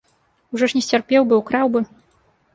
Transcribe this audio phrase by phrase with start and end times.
[0.57, 1.85] Ужо ж не сцярпеў бы, украў бы!